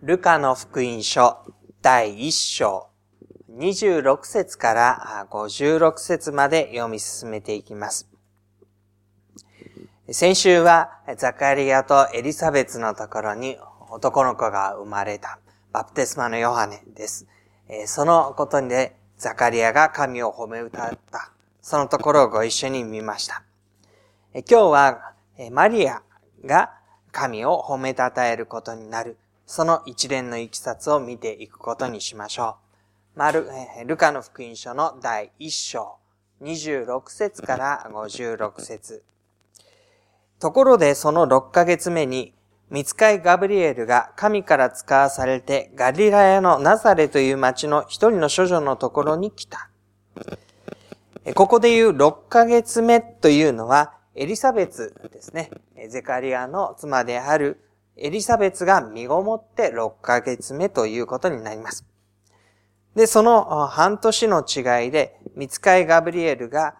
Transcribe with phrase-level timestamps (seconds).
[0.00, 1.38] ルカの福音書
[1.82, 2.86] 第1章
[3.50, 8.08] 26節から56節まで読み進めていきます。
[10.08, 13.58] 先週はザカリアとエリザベツのところに
[13.90, 15.40] 男の子が生まれた
[15.72, 17.26] バプテスマのヨハネです。
[17.86, 21.32] そのことでザカリアが神を褒め歌った。
[21.60, 23.42] そのところをご一緒に見ました。
[24.32, 25.14] 今日は
[25.50, 26.02] マリア
[26.44, 26.70] が
[27.10, 29.18] 神を褒めたたえることになる
[29.50, 32.56] その一連の行きさつを見ていくことにしましょ
[33.16, 33.18] う。
[33.18, 33.48] まる、
[33.86, 35.96] ルカの福音書の第1章、
[36.42, 39.02] 26節から56節
[40.38, 42.34] ところでその6ヶ月目に、
[42.68, 49.70] 見つかいガブリエルが神から使わされてガリラヤのナザレという町の一人の処女のところに来た。
[51.34, 55.50] ここで言う6ヶ月目というのはエリザベツですね。
[55.88, 57.62] ゼカリアの妻である
[57.98, 61.84] エリザベツが身ごもって6ヶ月目ということになります。
[62.94, 66.76] で、その半年の違いで、見つかいガブリエルが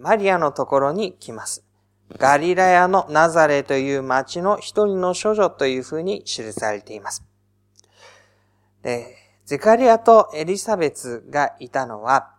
[0.00, 1.64] マリアのところに来ます。
[2.18, 7.24] ガリラヤのナザレという町の一人の処女というふうに記されています。
[8.82, 12.30] で、ゼカリアとエリザベツがいたのは、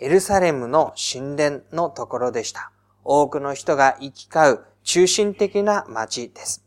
[0.00, 2.70] エルサレムの神殿のところでした。
[3.04, 6.64] 多くの人が行き交う中心的な町です。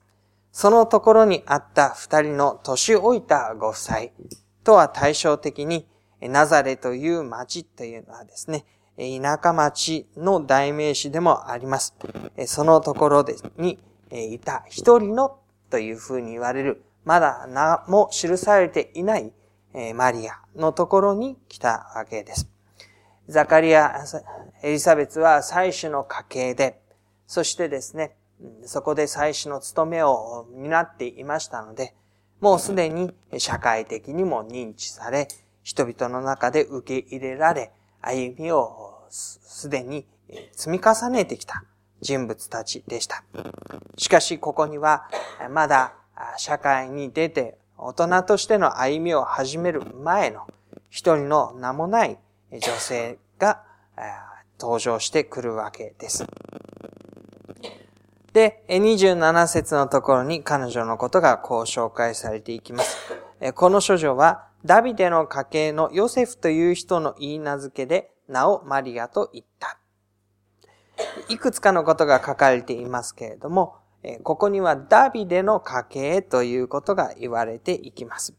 [0.52, 3.98] そのところにあった二人の年老いたご夫妻
[4.64, 5.88] とは対照的に、
[6.22, 8.66] ナザレという町というのはですね、
[8.98, 11.96] 田舎町の代名詞でもあります。
[12.46, 13.26] そのところ
[13.58, 13.80] に
[14.12, 15.38] いた一人の
[15.70, 19.32] というふうに言われる、まだ名も記されていない
[19.96, 22.50] マリアのところに来たわけです。
[23.28, 24.04] ザカリア、
[24.62, 26.82] エリザベツは最初の家系で、
[27.26, 28.18] そしてですね、
[28.66, 31.94] そこで祭司の務めを担っていましたので、
[32.40, 35.28] もうすでに社会的にも認知され、
[35.64, 37.72] 人々の中で受け入れられ、
[38.02, 40.06] 歩みをすでに
[40.54, 41.64] 積み重ねてきた
[42.02, 43.24] 人物たちでした。
[43.98, 45.04] しかし、ここには、
[45.52, 45.94] まだ
[46.38, 50.48] 社会に出て大人としての歩みを始める前の
[50.90, 52.18] 一人の名もない
[52.52, 53.64] 女性が
[54.60, 56.26] 登場してくるわけです。
[58.34, 62.98] で、27節のところに彼女のことがこう紹介されていきます。
[63.56, 69.80] この処女は、ダビデの家系のヨセフという人の言い名付けで、名をマリアと言った。
[71.30, 73.76] いくつかのことが書かれていますけれども、
[74.24, 78.34] ここにはダビデの家系ということが言われていきます。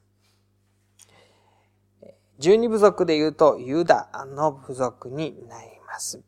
[2.38, 6.22] 十二部族で言うとユダの部族になります。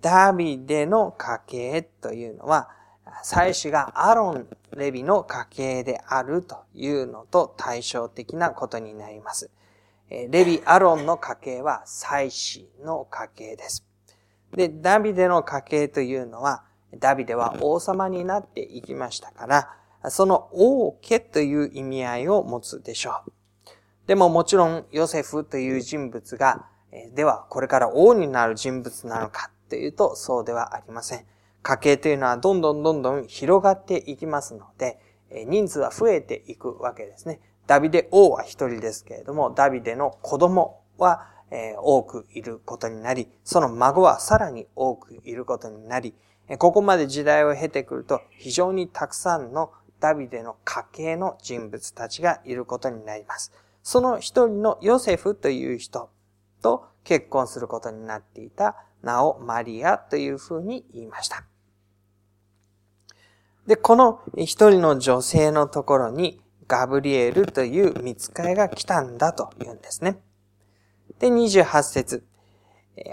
[0.00, 2.68] ダビデの家系というのは、
[3.22, 4.46] 祭司がアロン・
[4.76, 9.50] レビの家系であるというのと対照的なことになります。
[10.10, 13.84] レビ・アロンの家系は祭司の家系です。
[14.54, 16.64] で、ダビデの家系というのは、
[16.96, 23.32] ダビデは王様になっていきましたから、その王家という意味合いを持つでしょう。
[24.06, 26.66] でももちろんヨセフという人物が、
[27.14, 31.24] ではこれから王になる人物なのかというと、そうではありません。
[31.62, 34.98] 家計というのはどんどんどんどん広がっていきますので、
[35.46, 37.40] 人数は増えていくわけですね。
[37.66, 41.26] ダビデ王は一人ですけれども、ダビデの子供は
[41.78, 46.14] 多くいることになり、その孫はさらに多くいることになり、
[46.58, 53.52] ここまで時代を経てくると非常にたくさんのダビデの家系の人物たちがいることになります。
[53.82, 56.08] その一人のヨセフという人
[56.62, 61.44] と結婚することになっていた名をマリアというふうに言いました。
[63.66, 70.18] で、この一人の女性のところにガブリエルという見つかいが来たんだと言うんですね。
[71.18, 72.24] で、28節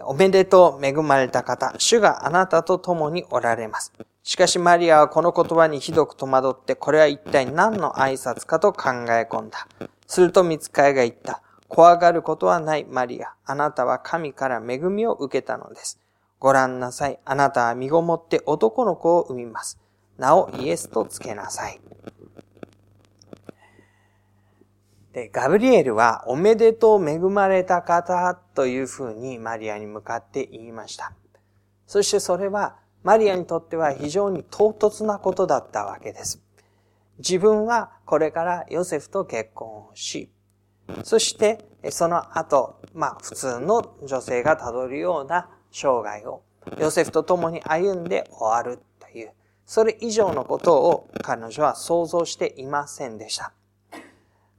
[0.03, 3.93] おめでとう恵まれた方、主があなたと共におられます。
[4.23, 9.67] しかしマリアはこの言葉にひどく戸惑って、これは一体何の挨拶かと考え込んだ。
[10.07, 11.41] すると見つかいが言った。
[11.67, 13.33] 怖がることはないマリア。
[13.45, 15.99] あなたは神から恵みを受けたのです。
[16.39, 17.19] ご覧なさい。
[17.25, 19.79] あなたは身ごもって男の子を産みます。
[20.17, 21.79] 名をイエスとつけなさい。
[25.13, 31.13] で、ガブリエルはおめでとう恵まれた方というふうにマリアに向かって言いました。
[31.87, 36.41] そしてそれはマリアにとっては非常に唐突なことだったわけです。
[37.19, 40.29] 自分はこれからヨセフと結婚をし、
[41.03, 46.43] そして、その後、まあ、普通の女性がたどるような生涯を、
[46.79, 49.31] ヨセフと共に歩んで終わるという、
[49.65, 53.51] それ以上のことを彼女は想像していませんでした。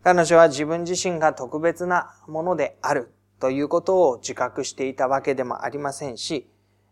[0.03, 6.49] 彼女は自分自身が特別なものであるということを自覚していたわけでもありませんし、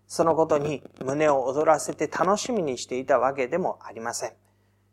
[0.07, 4.33] そのことに胸を躍らせて楽しみにしていたわけでもありません。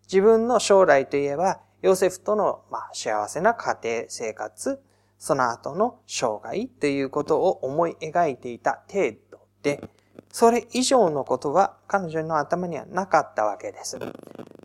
[0.04, 4.80] 自分の将来といえば、ヨセフとの、まあ、幸せな家庭生活、
[5.18, 9.90] その後の生涯ということを思い描いていた程度で、
[10.32, 14.00] それ以上のことは彼女の頭にはなかったわけです。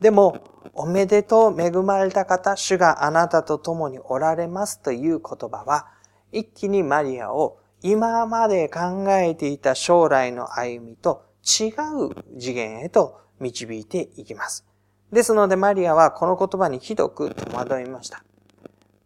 [0.01, 0.39] でも、
[0.75, 5.87] おめでとう恵まれた方、主があなたと共におられますという言葉は、
[6.33, 14.67] 一気にマリアを今まで考えていた将来の歩みと違う次元へと導いていきます。
[15.13, 18.25] ですのでマリアはこの言葉にひどく戸惑いました。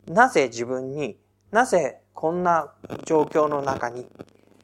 [0.07, 1.17] なぜ自分に、
[1.51, 2.73] なぜこんな
[3.05, 4.07] 状況の中に、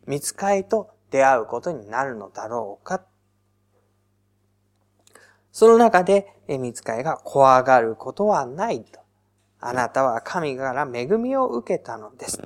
[0.06, 3.02] 見つかいと出会うことになるのだろうか。
[5.52, 9.00] その中で、見つかいが怖がることはないと。
[9.60, 12.42] あなたは神から恵みを受けたのです。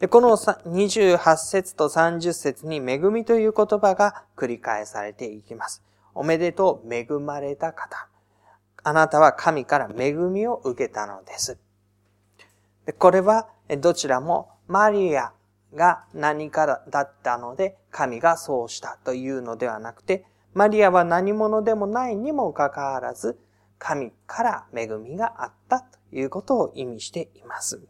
[0.00, 5.82] でこの28節と30節に恵みという言葉が繰り返されていきます。
[6.14, 8.08] おめでとう、恵まれた方。
[8.84, 11.58] あなたは神から恵みを受けたのです。
[12.86, 13.48] でこれは
[13.78, 15.32] どちらもマリア
[15.74, 20.24] が何かだったので神がそうしたというのではなくて、
[20.54, 23.38] マリアは何者でもないにもかかわらず、
[23.78, 27.80] 神から恵みがあったということを意味しています。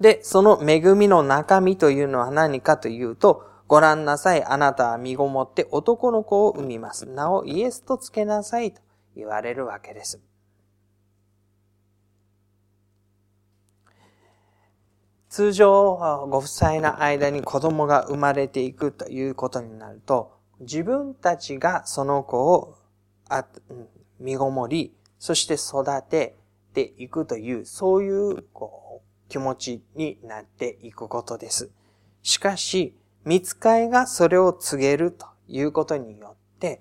[0.00, 7.06] で、その恵みの中身というのは何かというと、ご覧なさい、あなたは身ごもって男の子を産みます。
[7.06, 8.80] なおイエスとつけなさいと
[9.14, 10.20] 言われるわけです。
[15.28, 22.74] 通常、ご夫妻の間に子供が生まれていくということになると、自分たちがその子を
[24.18, 26.38] 身ごもり、そして育て
[26.72, 31.70] ていくという、そういうこう気持ちになっていくことです。
[32.22, 36.80] しかし、見つかいがそれを告げるということによって、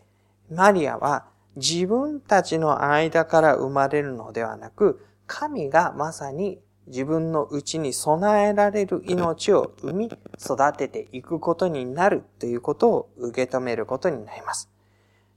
[0.52, 1.26] マリアは
[1.56, 14.70] 自分たちの間から生まれるのではなく、神がまさに自分のうちに備えられる命を生み育てていくことになるということを受け止めることになります。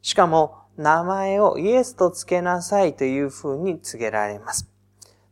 [0.02, 4.70] しかも、名前をイエスと付けなさいというふうに告げられます。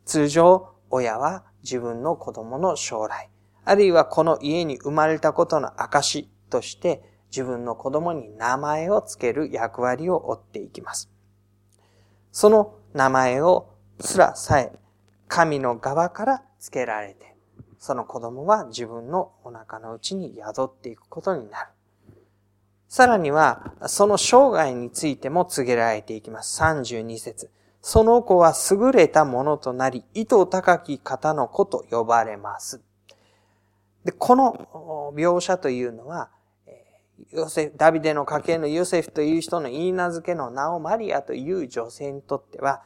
[0.05, 3.29] 通常、親は自分の子供の将来、
[3.69, 11.07] あるいはこの家に生まれたことの証として自分の子供に名前を付ける役割を負っていきます。
[12.31, 13.69] その名前を
[13.99, 14.73] すらさえ
[15.27, 17.35] 神の側から付けられて、
[17.77, 21.69] その子供は自分のお腹の内に宿っていくことになる。
[22.87, 26.59] さらには、その生涯についても告げられていきます。
[26.59, 27.51] 32節
[27.83, 32.81] その子は優れたものとなり、意図高き方の子と呼ばれます。
[34.09, 36.31] で、この描写というのは、
[37.31, 42.81] ヨセフ、ダビデの家系のヨセフという人の言い名付けの名をマリアという女性にとっては、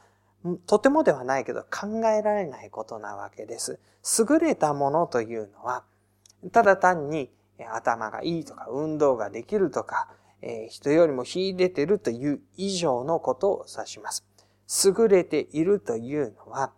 [0.66, 3.80] とてもではないけど考えられないことなわけです。
[4.28, 5.84] 優れたものというのは、
[6.52, 7.30] ただ単に
[7.72, 10.10] 頭がいいとか運動ができるとか、
[10.68, 14.26] 人よりも秀でてるという以上のことを指します。
[14.84, 16.72] 優れているというのは、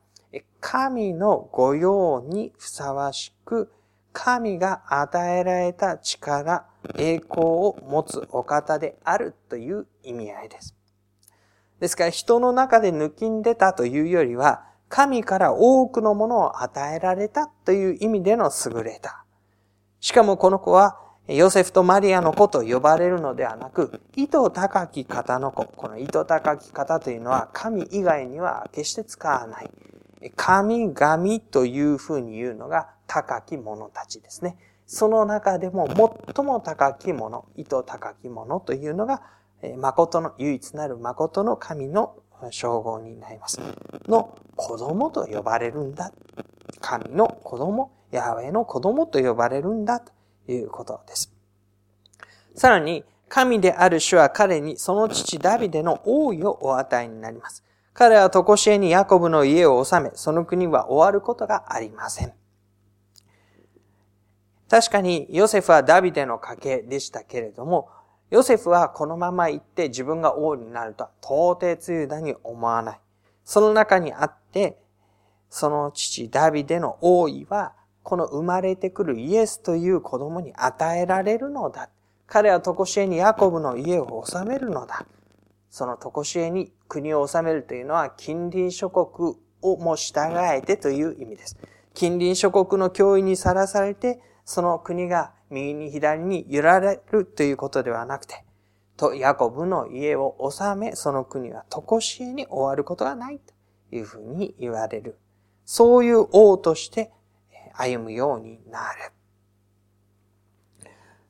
[0.60, 3.72] 神の御用にふさわしく、
[4.18, 6.64] 神が与えられた力、
[6.96, 10.74] 栄光を持つお方であるという意味合いです。
[11.80, 19.26] ですから人の中で抜きんでたというよりは、神から多くのものを与えられたという意味での優れた。
[20.00, 25.66] しかもこの子は、ヨセフとマリアの子と呼ばれるのではなく、意図高き方の子。
[25.66, 29.70] この意図高き方というのは、神以外には決して使わない。
[30.36, 34.56] 神神というふうに言うのが高き者たちですね。
[34.86, 35.88] その中でも
[36.34, 39.22] 最も高き者、意図高き者というのが
[39.78, 42.16] 誠の、唯一なる誠の神の
[42.50, 43.60] 称号になります。
[44.06, 46.12] の子供と呼ばれるんだ。
[46.80, 50.12] 神の子供、ヤウェの子供と呼ばれるんだと
[50.48, 51.32] いうことです。
[52.54, 57.64] さらに、神である主は彼にその父ダビデの王位をお与えになります。
[57.92, 62.32] 彼は常しえにヤコブの家を治め、その国は終わることがありません。
[64.68, 67.88] 確かにヨセフはダビデの家系でしたけれども、
[68.30, 73.00] ヨセフはこのまま行って自分が王になるとは到底つゆだに思わない。
[73.44, 74.78] その中にあって、
[75.48, 81.88] その父ダビデの王位は、この生まれてくるイエスという子供に与えられるのだ。
[82.26, 85.06] 彼は常しえにヤコブの家を治めるのだ。
[85.70, 91.56] その常しえに国を治めるというのは近隣諸国をも従えてという意味です。
[91.94, 98.44] 近隣諸国の脅威にさらされて、その国が右に左に揺られるということではなくて、
[98.96, 103.52] と、ヤコブの家を治め、その国は常しえに終わることがないと
[103.94, 105.18] いうふうに言われる。
[105.64, 107.10] そういう王として
[107.74, 109.12] 歩むようになる。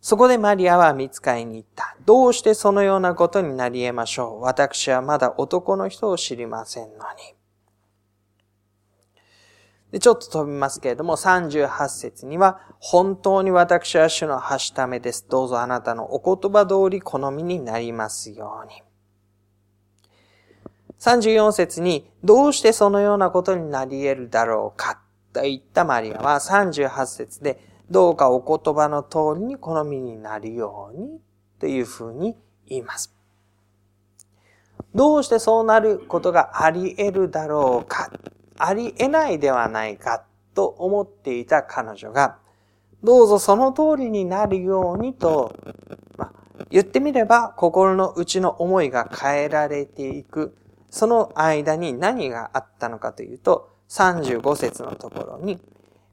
[0.02, 1.96] そこでマリアは見つかりに行った。
[2.04, 7.35] どうしてそのようなことになり得ましょう私はまだ男の人を知りませんのに。
[9.92, 15.26] でちょっと飛びますけれども、38節には、本当に私は主のはしためです。
[15.28, 18.82] どうぞあなたのお言葉通り好みになりますように。
[20.98, 25.00] 34節に、どうしてそのようなことになり得るだろうか
[25.32, 31.20] と言ったマリアは38節で、どうかお言葉の通りに好みになるように
[31.60, 33.14] というふうに言います。
[34.94, 38.10] どうしてそうなることがあり得るだろうか
[38.58, 42.38] ありえないではないかと思っていた彼女が、
[43.02, 45.54] どうぞその通りになるようにと、
[46.16, 50.56] まあ、言ってみれば心の内の思いが変えられていく。
[50.90, 55.60] その間に何があったのかというと、35節のところに、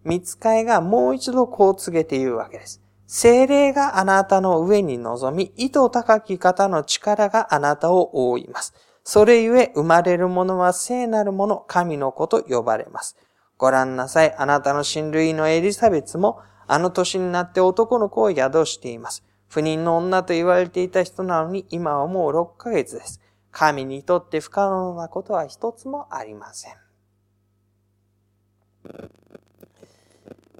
[0.04, 2.82] 見つかいがもう一度こう告げて言うわけです。
[3.08, 8.74] 精霊があなたの上に臨み、意図高き方の力があなたを覆います。
[9.04, 13.18] それゆえ生まれる者は聖なる者、神の子と呼ばれます。
[13.58, 14.34] ご覧なさい。
[14.38, 19.24] あなたの親類のエリザベツも、あの年になって男の子を宿しています。
[19.50, 23.22] 不妊の女と言われていた人なのに、今はもう6ヶ月です。
[23.52, 26.74] 神にとって不可能なことは一つもありません。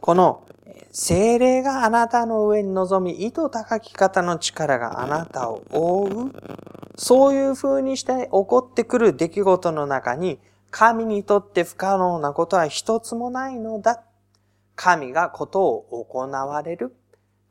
[0.04, 0.46] この
[0.92, 6.32] 精霊があなたの上に臨み、意図高き方の力があなたを覆う。
[6.98, 10.42] そういう風にして起こってくる出来事の中に、
[10.72, 14.04] 神にとって不可能なことは一つもないのだ。
[14.76, 16.94] 神がことを行われる。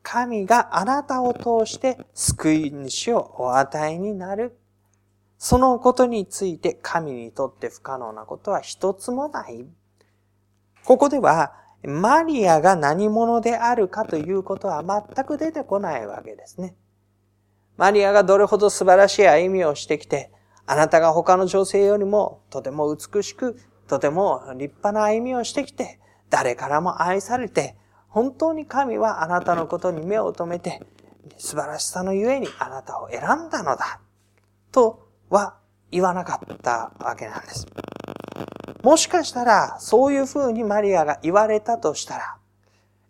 [0.03, 4.55] 神があなたを通して救い主をお与えになる。
[5.39, 9.65] そのことについて神にとって不可能なことは一つもない。
[10.85, 16.75] ここではマリアが何者であるかということは全く出てこないわけですね。
[17.75, 20.31] マリアがどれほど素晴らしい歩みをしてきて、
[20.65, 25.99] あなたが他の女性よりもとても美しく、とても立派な歩みをしてきて、
[26.29, 27.75] 誰からも愛されて、
[28.07, 30.81] 本当に神はあなたのことに目を留めて、
[31.37, 33.99] 素晴らしさのゆえにあなたを選んだのだ。
[34.71, 35.57] とは
[35.91, 37.67] 言わなかったわけなんです。
[38.81, 42.37] もしかしたら、そういうふうにマリアが言われたとしたら、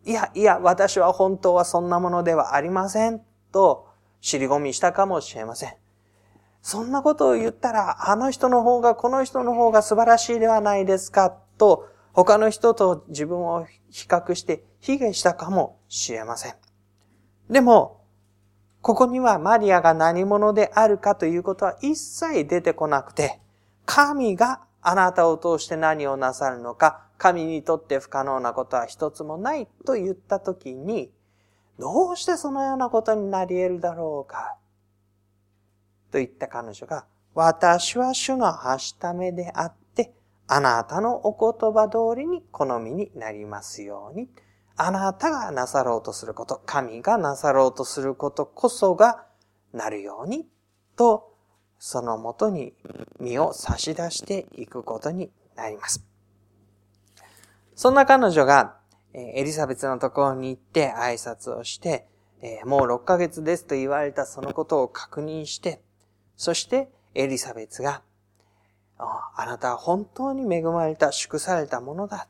[0.06, 3.88] いや、いや、私は本当はそんなものではありません、と
[4.22, 5.76] 尻込みしたかもしれません。
[6.62, 16.56] そんなことを言ったら、あの人の方がこの人の方が素晴らしいではないですか、と他の人と自分を比較して卑下したかもしれません。
[17.50, 18.02] でも、
[18.82, 23.40] ここにはマリアが何者であるかということは一切出てこなくて、
[23.86, 31.10] 神があなたを通して何をなさるのか、神にとって不可能なことは一つもないと言ったときに、
[31.80, 34.58] どうしてそのようなことになり得るだろうか
[36.12, 40.14] と言った彼女が、私は主のはしためであって、
[40.48, 44.30] あなたのお言葉通りに好みになりますように。
[44.76, 49.26] あなたがなさろうとすること、神がなさろうとすることこそが
[49.72, 50.48] なるように、
[50.96, 51.33] と
[51.86, 52.74] そのもとに
[53.20, 56.02] 身を差し出していくことになります。
[57.76, 58.78] そんな彼女が
[59.14, 62.08] エリザベツのところに行って挨拶をして、
[62.64, 65.82] もう6ヶ月ですと言われたそのことを確認して、
[66.38, 68.02] そしてエリザベツが、
[68.98, 72.30] あなたは本当に恵まれた、祝されたものだ。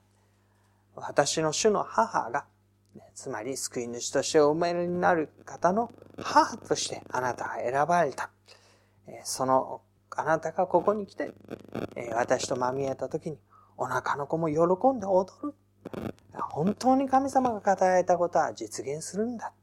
[0.95, 2.45] 私の主の母が、
[3.13, 8.31] つまり救い主としてお生まれになる方の母としてあなたが選ばれた。
[9.23, 9.81] その、
[10.11, 11.33] あなたがここに来て、
[12.15, 13.37] 私とまみえた時に、
[13.77, 14.55] お腹の子も喜
[14.95, 15.53] んで踊る。
[16.33, 19.53] 本当に神様が語られたことは実現するんだ。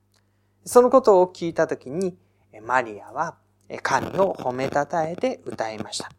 [0.65, 2.17] そのことを聞いた時に、
[2.63, 3.37] マリアは
[3.83, 6.11] 神を褒めたたえて歌いました。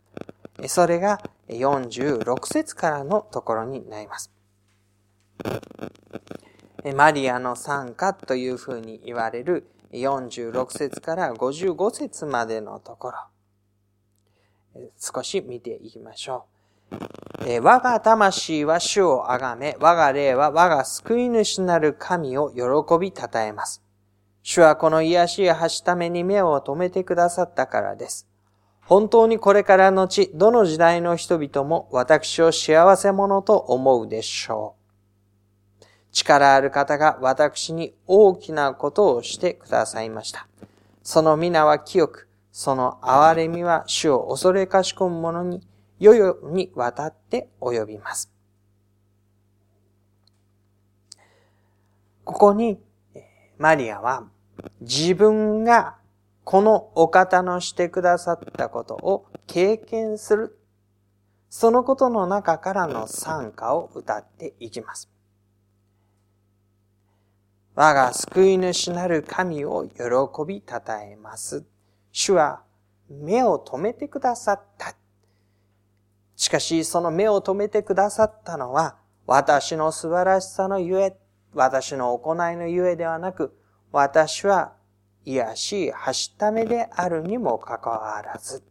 [0.67, 4.31] それが46節からのところになります。
[6.95, 13.17] マリアの参加というふうに言われる46節から55節までのところ、
[14.97, 16.45] 少し見ていきましょ
[16.91, 17.61] う。
[17.61, 22.61] 我が魂は主をあがめ、我が霊は我が救い主なる神を喜
[22.99, 23.81] び称えます。
[24.43, 28.27] 主はこの癒しや橋ために目を留めてくださったからです。
[28.85, 34.80] 本当にこれからのち、どの時代の人々も私を幸せ者と思うでしょう。
[36.11, 40.47] 力ある方が私に大きなことをしてくださいました。
[41.03, 45.61] その皆は清く、その憐れみは主を恐れかしこむ者に、
[45.99, 48.31] 世々にわたって及びます。
[52.23, 52.79] ここに、
[53.57, 54.23] マリアは
[54.81, 55.95] 自分が
[56.43, 60.57] このお方のしてくださったことを経験する。
[61.49, 65.10] そのことの中からの賛歌を歌っていきます。
[67.73, 70.01] 我が救い主なる神を喜
[70.45, 71.63] び称えます。
[72.11, 72.63] 主は
[73.09, 74.93] 目を止めてくださった。
[76.35, 81.15] しかし、その目を止めてくださったのは、私の素晴らしさのゆえ、
[81.53, 83.55] 私の行いのゆえではなく、
[83.91, 84.73] 私は
[85.23, 88.63] 癒し、はしためであるにもかかわらず、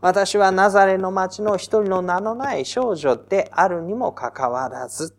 [0.00, 5.16] 私はナザレの町の一人の名のない少女であるにもかかわらず、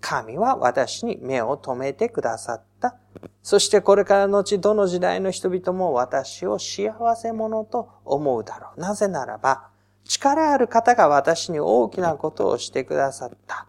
[0.00, 2.96] 神は私に目を留めてくださった。
[3.42, 8.80] そしてこれからのちどの時代の人々も私を幸せ者と思うだろう。
[8.80, 9.68] なぜならば、
[10.04, 13.66] 力ある方が私に大きなことをしてくださった。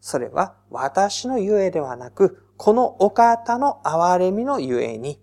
[0.00, 5.20] それは私のゆえではなく、このお方の憐れみのゆえに、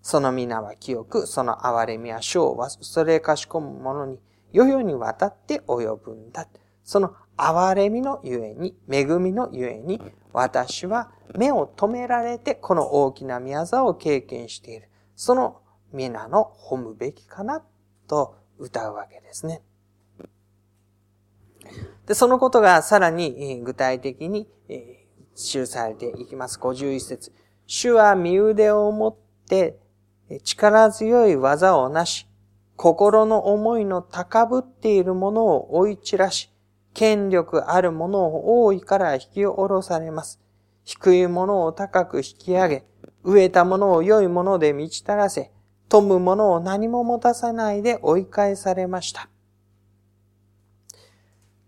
[0.00, 4.18] その皆は清く、その憐れみは主を忘れかしこむ者に、
[4.52, 6.46] 世々にわたって及ぶんだ。
[6.84, 10.00] その憐れみのゆえに、恵みのゆえに、
[10.32, 14.88] 私は目を止められてこの大きな宮沢を経験している。
[15.16, 15.60] その
[15.92, 17.62] 皆の褒むべきかな
[18.06, 19.62] と歌うわけですね。
[22.06, 24.48] で、そのことがさらに具体的に
[25.34, 26.58] 記されていきます。
[26.58, 27.32] 51節
[27.66, 29.16] 主は身腕を持っ
[29.48, 29.78] て
[30.44, 32.28] 力強い技をなし、
[32.76, 36.51] 心の思いの高ぶっているものを追い散らし、
[36.94, 40.40] 権力あるものを大いから引き下ろされます。
[40.84, 42.84] 低いものを高く引き上げ、
[43.24, 45.50] 飢えたものを良いもので満ち足らせ、
[45.88, 49.28] 富むものを何も持たさないで追い返されました。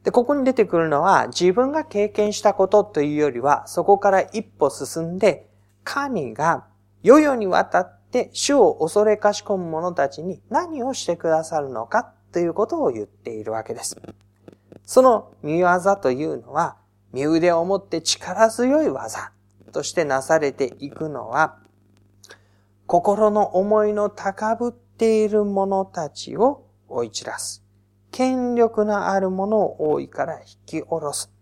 [0.02, 5.48] で、ここに出てくるのは自分が経験したことというよりは、そこから一歩進んで、
[5.84, 6.66] 神が
[7.02, 13.96] 世々にわたって主を恐れかしこむ者たちに何をしてくださるのかということを言っているわけです。
[14.86, 16.76] その見業というのは、
[17.12, 19.32] 身腕を持って力強い技
[19.72, 21.58] としてなされていくのは、
[22.86, 27.64] 心の思いの高ぶっている者たちを追い散らす。
[28.10, 31.32] 権力のあるものを多いから引き下ろす。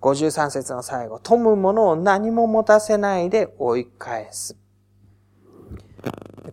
[0.00, 4.56] 53節の最後、富むものを何も持たせないで追い返す。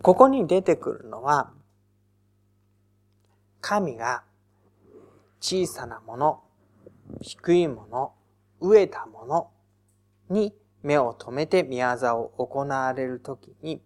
[0.02, 1.52] ここに出てくるのは、
[3.64, 4.24] 神が
[5.40, 6.44] 小さなもの、
[7.22, 8.12] 低いもの、
[8.62, 9.52] 飢えたもの
[10.30, 13.82] に目を留めて宮沢を行われるときに、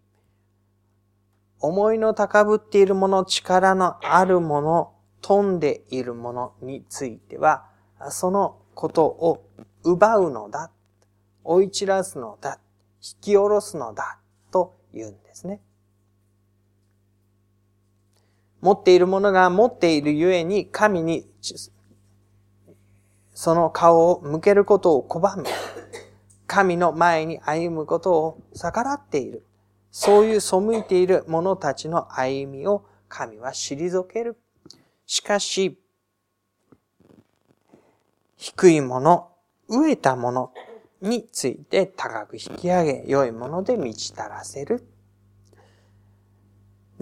[1.60, 7.70] 思いの高ぶっているもの、力のあるもの、飛んでいるものについては、
[8.10, 9.48] そのことを
[9.84, 10.72] 奪うのだ、
[11.44, 12.60] 追い散らすのだ、
[12.96, 14.18] 引き下ろすのだ、
[14.50, 15.62] と言うんですね。
[18.62, 21.28] 持っているものが持っているゆえに神に
[23.34, 25.44] その顔を向けることを拒む。
[26.48, 29.46] 神の前に歩むことを逆らっている。
[29.92, 34.38] そういう背いている者たちの歩みを神は退ける。
[35.06, 35.78] しかし、
[38.38, 39.30] 低いもの、
[39.70, 40.52] 飢えたもの
[41.02, 44.88] について高く引き上げ、良いもので満ちたらせる。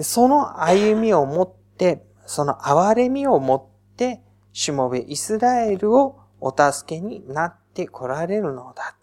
[0.02, 3.56] その歩みをもって、その憐れみをも
[3.94, 4.22] って、
[4.54, 8.96] しもべイスラエルをお助けになって来られるのだ。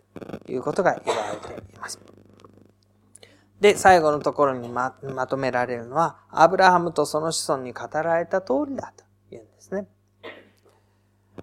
[0.44, 1.98] ということが言われています。
[3.60, 9.86] で、最後のところにままとめられるのは、アブラハムとその子孫に語られた通りだと言うんですね。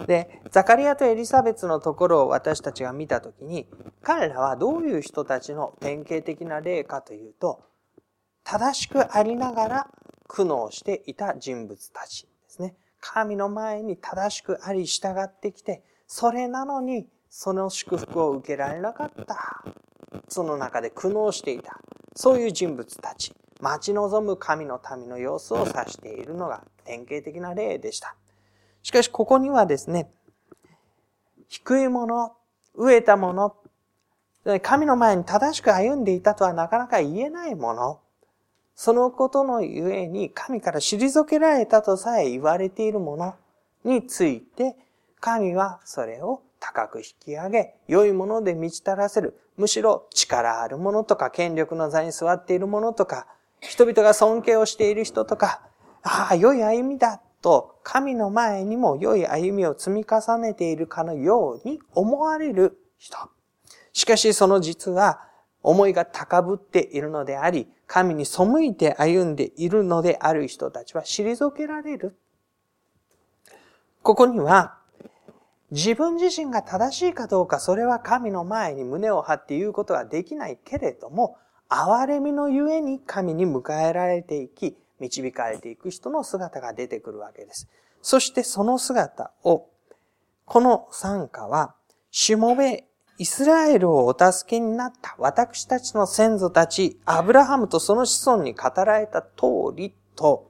[0.05, 3.67] で、ザカリアとエリザベツのところを私たちが見たときに、
[4.03, 7.61] 彼らはどういう人たちの典型的な例かというと、
[8.51, 9.87] 正しくありながら
[10.27, 12.73] 苦悩していた人物たちですね。
[12.99, 19.63] 神の前に正しくあり従ってきて、それなのにその祝福を受けられなかった。
[20.29, 21.79] その中で苦悩していた。
[22.15, 23.35] そういう人物たち。
[23.61, 28.15] 待ち望む神の民の様子を指しているのが典型的な例でした。
[28.81, 30.09] しかしここにはですね、
[31.49, 32.35] 低いもの、
[32.75, 33.55] 飢えたもの、
[34.63, 37.99] 神の前に正しく歩んでいたとはなかなか言えないもの。
[38.81, 43.35] そのことのゆえに神から退けられたとさえ言われているもの
[43.83, 44.77] について、
[45.19, 49.37] 神はそれを高く引き上げ、良いもので満ち足らせる。
[49.57, 53.27] むしろ力あるものとか、権力の座に座っているものとか、
[53.59, 55.61] 人々が尊敬をしている人とか、
[56.01, 63.17] ああ、良い歩みだと、神の前にも良い歩みを積み重ねているかのように思われる人。
[63.91, 65.27] しかしその実は、
[65.63, 72.15] 思いが高ぶっているのであり、神に背いて歩んでいるのである人たちは退けられる。
[74.03, 74.77] ここには、
[75.71, 87.67] 自分自身が正しいかどうか、それは神の前に胸を張って言うことはできないけれども、憐れみのゆえに神に迎えられていき、導かれていく人の姿が出てくるわけです。
[88.03, 89.65] そしてその姿を、
[90.45, 91.73] この参加は、
[92.11, 92.85] しもべ
[93.19, 100.49] イスラエルをお助けになった私たちの先祖たち、アブラハムとその子孫に語られた通りと、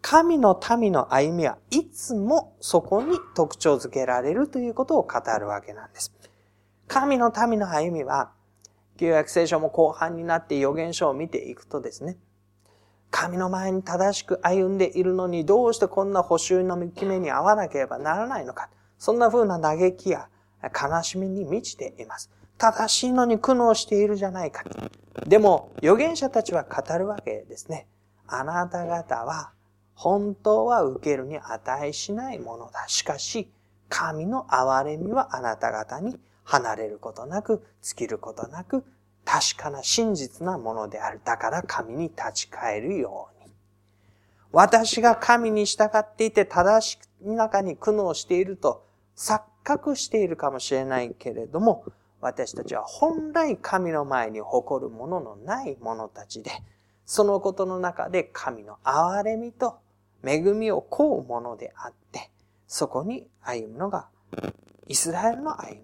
[0.00, 6.10] 神の民の歩みはいつもそこに特徴づけられるということを語るわけなんです。
[6.88, 8.30] 神の民の歩みは、
[8.96, 12.16] 旧約聖書も後半になって預言書を見ていくとですね、
[13.10, 18.70] 神の前に正しく歩んでいるのにどうしてこんな補修の決めに合わなければならないのか。
[18.96, 20.30] そんな風な嘆きや
[20.74, 22.30] 悲しみに満ちています。
[22.58, 24.64] 正しいのに苦悩しているじゃないか。
[25.26, 27.86] でも、預言者たちは語るわけですね。
[28.26, 29.52] あなた方は、
[29.94, 32.84] 本当は受けるに値しないものだ。
[32.88, 33.50] しかし、
[33.88, 38.84] 神の憐れみはあなた方に離れることなく、尽きることなく、
[39.24, 41.20] 確かな真実なものである。
[41.24, 43.52] だから神に立ち返るように。
[44.52, 51.84] 私が神に従っていて正しい中に苦悩していると錯覚しているかもしれないけれども、
[52.20, 56.52] 私たちは本来神の前に誇るもののない者たちで、
[57.04, 59.78] そのことの中で神の憐れみと
[60.24, 62.30] 恵みを請うものであって、
[62.68, 64.06] そこに歩むのが
[64.86, 65.80] イスラエルの歩み。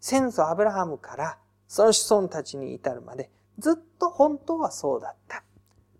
[0.00, 3.28] 先祖アブラハムからその子孫たちに至るまで
[3.58, 5.42] ずっと本当はそうだった。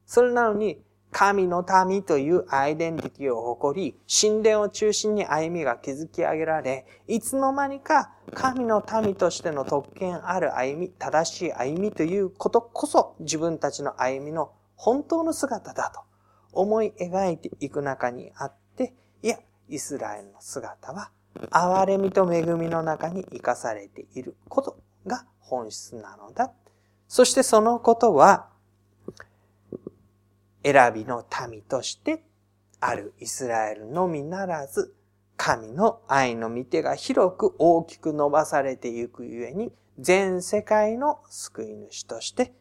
[0.07, 0.81] それなのに
[1.13, 16.01] 神の民というアイデンティティを誇り、神殿を中心に歩みが築き上げられ、いつの間にか神の民としての特権ある歩み、正しい歩みということこそ自分たちの歩みの本当の姿だと
[16.53, 19.39] 思い描いていく中にあって、いや、
[19.69, 21.11] イスラエルの姿は、
[21.51, 26.53] 憐れみと恵みの中に生かされていることが本質なのだ。
[27.09, 28.49] そしてそのことは、
[30.67, 32.25] 選びの民として
[32.81, 34.93] あるイスラエルのみならず、
[35.37, 42.53] 神の愛の御手が広く大きく伸ばされていくゆえに、全世界の救い主として、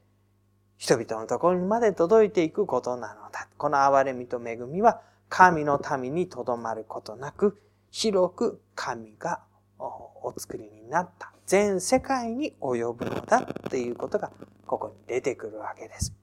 [0.77, 3.47] 人々のところにまで届いていくことなのだ。
[3.57, 9.41] この憐れみと恵みは、神の民にとどまることなく、広く神が
[9.79, 14.31] お作りになった全世界に及ぶのだということが
[14.67, 16.13] ここに出てくるわけです。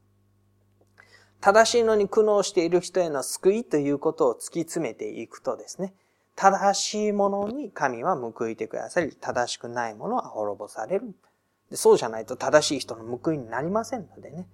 [1.42, 5.92] 正しいのに苦悩している人への救いということを突き詰めていくとですね、
[6.36, 11.12] 正しいものに神は報いてくださり、正しくないものは滅ぼされる。
[11.72, 14.46] そうじゃないと正しい人の報いになりませんのでね。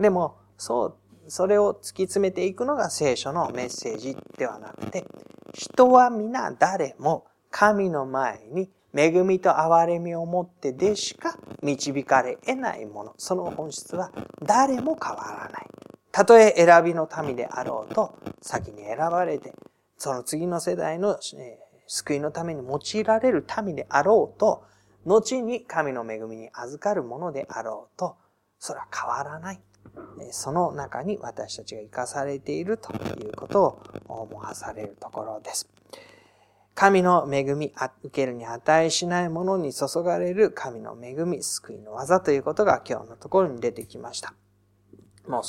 [0.00, 0.96] でも、そう、
[1.28, 5.04] それを突き詰めていくのが聖書のメッセージではなくて、
[5.52, 13.14] 人は皆誰も神の前に恵みと憐れみを持ってでしか導かれ得ないもの。
[13.18, 14.10] その本質は
[14.42, 15.66] 誰も変わらない。
[16.12, 19.54] たとえ選びの民であろうと、先に選ばれて、
[19.96, 21.18] その次の世代の
[21.86, 24.64] 救いのために用いられる民であろうと、
[25.06, 28.16] 後に神の恵みに預かるものであろうと、
[28.58, 29.60] それは変わらない。
[30.30, 35.68] その中に私たちが生かされているということを思わされるところです。
[36.74, 37.72] 神の恵み、
[38.02, 44.34] 受けるに値しないものに注がれる神の恵み、救いの技ということが今日のところに出てきました。
[45.32, 45.42] もう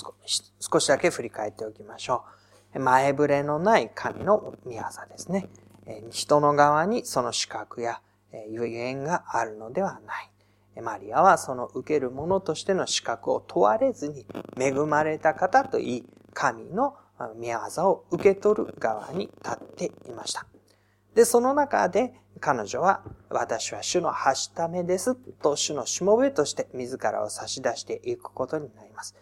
[0.61, 2.23] 少しだけ振り返っておきましょ
[2.73, 2.79] う。
[2.79, 5.49] 前触れのない神の御業ですね。
[6.09, 7.99] 人の側にその資格や
[8.49, 10.81] ゆえんがあるのではない。
[10.81, 14.25] マリアはその受ける者としての資格を問われずに
[14.57, 20.45] 恵まれた方といい、神の御業を受け取る側に立っていました。
[21.13, 29.13] で、その中で彼女は、私は主のはしためですと主のしもべとして自らを差し出していくことになります。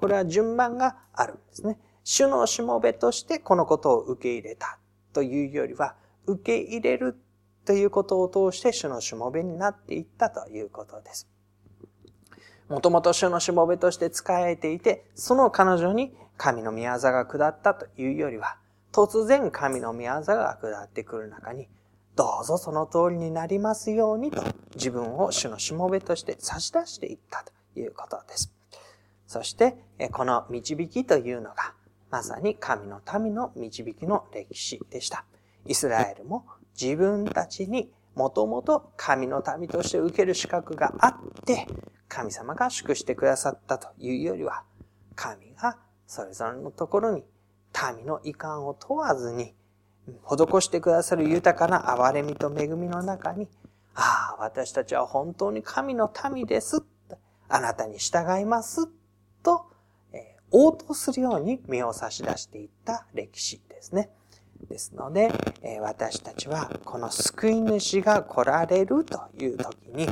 [0.00, 1.78] これは順番があるんですね。
[2.04, 4.78] 主のしもべとしてこのことを受け入れた
[5.12, 5.94] というよりは、
[6.26, 7.20] 受け入れる
[7.66, 11.28] ということを通して主のしもべになっていったということです。
[12.70, 18.56] もともと主のしもべとして仕えていて、その彼女に神の宮座が下ったというよりは、
[18.92, 21.68] 突然神の宮座が下ってくる中に、
[22.16, 24.42] どうぞその通りになりますようにと
[24.74, 28.59] 自分を主のしもべとして差し出していったということです。
[29.30, 29.76] そして、
[30.10, 31.74] この導きというのが、
[32.10, 35.24] まさに神の民の導きの歴史でした。
[35.66, 41.14] イスラエルも自分たちにもともと神の民として受ける資格があっ
[41.44, 41.68] て、
[42.08, 44.64] 神様が祝してくださったというよりは、
[45.14, 47.22] 神がそれぞれのところに
[47.96, 49.54] 民の遺憾を問わずに、
[50.26, 53.46] 施してくださる豊かな憐れみと恵みの中に、
[53.94, 56.82] ああ、私たちは本当に神の民です。
[57.48, 58.88] あなたに従います。
[59.42, 59.66] と、
[60.12, 64.10] えー、応答するように身を差し出していった歴史ですね。
[64.68, 70.08] ですので、えー、私たちはこの救い主が来られるという時に、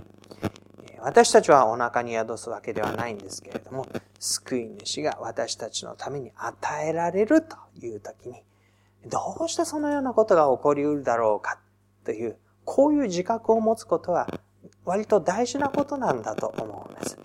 [1.00, 3.86] 私たちはお腹に宿すわけではないんですけれども、
[4.18, 8.42] 救い主が私たちのために与えられるという時に、
[9.06, 11.58] どうしてそのようなことが起こり得るだろうか
[12.04, 14.28] という、こういう自覚を持つことは
[14.84, 17.18] 割と大事なことなんだと思うんです。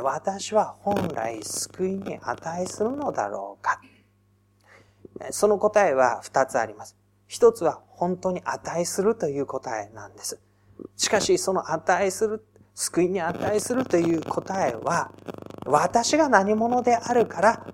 [0.00, 3.80] 私は本来救いに値するのだろうか
[5.30, 6.96] その答えは二つあります。
[7.26, 10.40] 一つは本当に値するという答えなんです。
[10.96, 15.10] しかしその値する救いに値するという答えは、
[15.64, 17.66] 私が何者であるから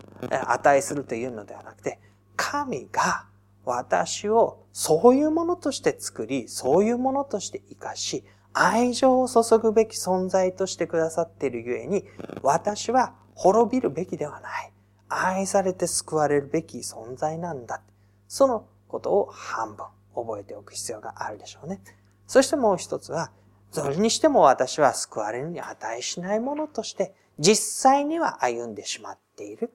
[0.49, 1.99] 値するというのではなくて、
[2.37, 3.27] 神が
[3.65, 12.05] 私をそういうものとして作り、そういうものとして生かし、愛情を注ぐべき存在としてくださっているゆえに、
[12.43, 14.73] 私は滅びるべきではない。
[15.09, 17.83] 愛されて救われるべき存在なんだ。
[18.29, 21.81] そのことを半分覚えておく必要があるでしょうね。
[22.27, 23.31] そしてもう一つは、
[23.71, 29.73] それにしても私は救われるに値しないものとして、実際には歩んでしまっている。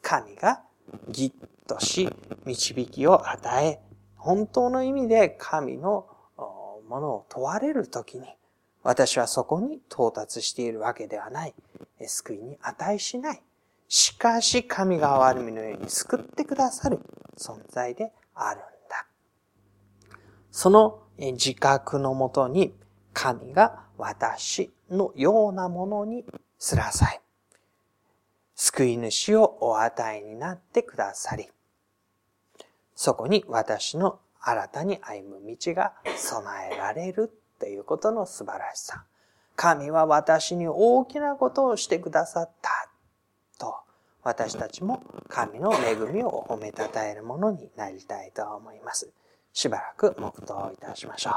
[0.00, 0.62] 神が
[1.08, 1.32] ぎっ
[1.66, 2.08] とし、
[2.44, 3.80] 導きを与え、
[4.16, 6.06] 本当の意味で神の
[6.92, 8.26] ものを問われるときに、
[8.82, 11.54] 私はそこに到達しているわけではない。
[12.06, 13.42] 救いに値しない。
[13.88, 16.98] しかし神が憐れみのように救ってくださる
[17.38, 19.06] 存在であるんだ。
[20.50, 22.74] その自覚のもとに
[23.14, 26.26] 神が私のようなものに
[26.58, 27.20] すらさい。
[28.54, 31.48] 救い主をお与えになってくださり、
[32.94, 39.04] そこに私の新たに歩む道が備えられるということの素晴らしさ。
[39.54, 42.70] 神は私に大きなことをしてくださった
[43.58, 43.76] と、
[44.22, 49.10] 私たちも神の恵みを褒めたたえるものになりたいと思います。
[49.52, 51.30] しばらく黙祷いたしましょう。